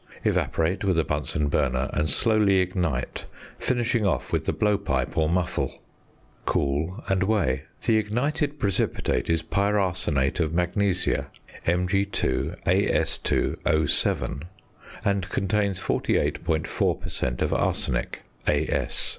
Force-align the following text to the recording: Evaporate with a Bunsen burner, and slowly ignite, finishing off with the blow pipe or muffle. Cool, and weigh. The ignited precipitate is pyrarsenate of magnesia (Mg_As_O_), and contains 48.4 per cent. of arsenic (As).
Evaporate 0.23 0.83
with 0.83 0.97
a 0.97 1.03
Bunsen 1.03 1.47
burner, 1.47 1.87
and 1.93 2.09
slowly 2.09 2.57
ignite, 2.57 3.27
finishing 3.59 4.03
off 4.03 4.33
with 4.33 4.45
the 4.45 4.51
blow 4.51 4.75
pipe 4.75 5.15
or 5.15 5.29
muffle. 5.29 5.79
Cool, 6.45 7.03
and 7.07 7.21
weigh. 7.21 7.65
The 7.85 7.97
ignited 7.97 8.57
precipitate 8.57 9.29
is 9.29 9.43
pyrarsenate 9.43 10.39
of 10.39 10.55
magnesia 10.55 11.27
(Mg_As_O_), 11.67 14.43
and 15.05 15.29
contains 15.29 15.79
48.4 15.79 16.99
per 16.99 17.07
cent. 17.09 17.43
of 17.43 17.53
arsenic 17.53 18.23
(As). 18.47 19.07